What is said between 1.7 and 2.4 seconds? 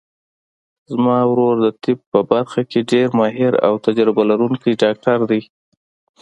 طب په